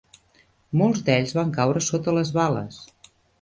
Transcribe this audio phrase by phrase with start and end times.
[0.81, 2.81] Molts d'ells van caure sota les bales